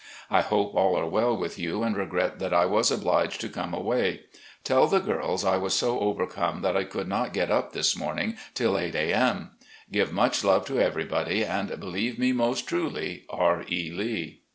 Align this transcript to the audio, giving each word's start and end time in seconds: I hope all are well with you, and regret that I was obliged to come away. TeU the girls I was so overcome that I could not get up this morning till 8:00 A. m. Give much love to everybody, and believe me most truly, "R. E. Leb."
I 0.31 0.41
hope 0.41 0.73
all 0.73 0.95
are 0.97 1.05
well 1.05 1.37
with 1.37 1.59
you, 1.59 1.83
and 1.83 1.95
regret 1.95 2.39
that 2.39 2.55
I 2.55 2.65
was 2.65 2.89
obliged 2.89 3.39
to 3.41 3.49
come 3.49 3.71
away. 3.71 4.21
TeU 4.63 4.89
the 4.89 4.97
girls 4.97 5.45
I 5.45 5.57
was 5.57 5.75
so 5.75 5.99
overcome 5.99 6.63
that 6.63 6.75
I 6.75 6.85
could 6.85 7.07
not 7.07 7.33
get 7.33 7.51
up 7.51 7.73
this 7.73 7.95
morning 7.95 8.35
till 8.55 8.73
8:00 8.73 8.95
A. 8.95 9.13
m. 9.13 9.51
Give 9.91 10.11
much 10.11 10.43
love 10.43 10.65
to 10.65 10.79
everybody, 10.79 11.45
and 11.45 11.79
believe 11.79 12.17
me 12.17 12.31
most 12.31 12.65
truly, 12.67 13.25
"R. 13.29 13.63
E. 13.67 13.91
Leb." 13.91 14.39